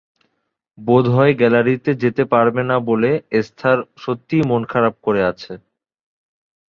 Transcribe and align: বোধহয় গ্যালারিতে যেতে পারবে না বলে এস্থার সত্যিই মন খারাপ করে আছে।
বোধহয় 0.77 1.33
গ্যালারিতে 1.39 1.91
যেতে 2.03 2.23
পারবে 2.33 2.61
না 2.69 2.77
বলে 2.89 3.11
এস্থার 3.39 3.79
সত্যিই 3.97 4.43
মন 4.49 4.61
খারাপ 4.71 4.95
করে 5.05 5.21
আছে। 5.31 5.53